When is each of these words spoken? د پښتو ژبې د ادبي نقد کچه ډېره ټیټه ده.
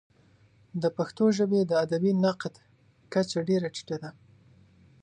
د 0.81 0.83
پښتو 0.97 1.25
ژبې 1.37 1.61
د 1.65 1.71
ادبي 1.83 2.11
نقد 2.25 2.53
کچه 3.13 3.39
ډېره 3.49 3.67
ټیټه 3.75 3.95
ده. 4.03 4.09